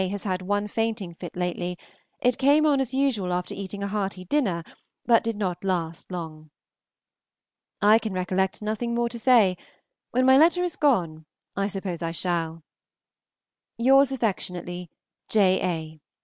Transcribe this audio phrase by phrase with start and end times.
[0.09, 1.77] has had one fainting fit lately;
[2.21, 4.63] it came on as usual after eating a hearty dinner,
[5.05, 6.49] but did not last long.
[7.83, 9.57] I can recollect nothing more to say.
[10.09, 12.63] When my letter is gone, I suppose I shall.
[13.77, 14.89] Yours affectionately,
[15.29, 15.61] J.
[15.63, 15.99] A.